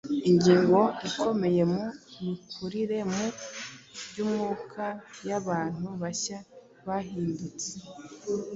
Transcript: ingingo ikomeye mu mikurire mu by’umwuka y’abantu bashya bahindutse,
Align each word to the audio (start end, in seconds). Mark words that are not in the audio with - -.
ingingo 0.29 0.79
ikomeye 1.09 1.61
mu 1.73 1.83
mikurire 2.23 2.97
mu 3.11 3.25
by’umwuka 4.09 4.85
y’abantu 5.29 5.87
bashya 6.01 6.37
bahindutse, 6.87 7.71